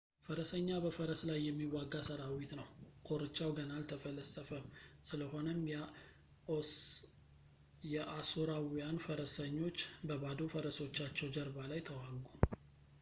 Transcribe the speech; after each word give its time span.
ፈረሰኛ 0.25 0.69
በፈረስ 0.83 1.19
ላይ 1.29 1.37
የሚዋጋ 1.47 1.91
ሰራዊት 2.07 2.51
ነው 2.59 2.67
ኮርቻው 3.07 3.51
ገና 3.59 3.69
አልተፈለሰፈም 3.79 4.65
ስለሆነም 5.09 5.59
የአሦራውያን 7.95 9.01
ፈረሰኞች 9.05 9.77
በባዶ 10.11 10.39
ፈረሶቻቸው 10.55 11.29
ጀርባ 11.37 11.59
ላይ 11.73 11.81
ተዋጉ 11.91 12.23